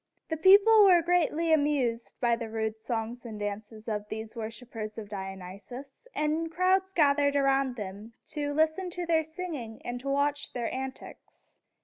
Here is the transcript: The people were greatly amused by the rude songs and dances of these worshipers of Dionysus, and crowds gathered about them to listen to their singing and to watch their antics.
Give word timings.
The 0.29 0.37
people 0.37 0.83
were 0.83 1.03
greatly 1.03 1.53
amused 1.53 2.15
by 2.19 2.35
the 2.35 2.49
rude 2.49 2.79
songs 2.79 3.23
and 3.23 3.39
dances 3.39 3.87
of 3.87 4.09
these 4.09 4.35
worshipers 4.35 4.97
of 4.97 5.09
Dionysus, 5.09 6.07
and 6.15 6.51
crowds 6.51 6.91
gathered 6.91 7.35
about 7.35 7.75
them 7.75 8.13
to 8.29 8.51
listen 8.51 8.89
to 8.89 9.05
their 9.05 9.21
singing 9.21 9.79
and 9.85 9.99
to 9.99 10.09
watch 10.09 10.53
their 10.53 10.73
antics. 10.73 11.55